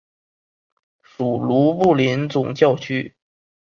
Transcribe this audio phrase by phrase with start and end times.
[1.03, 3.13] 属卢布林总教区。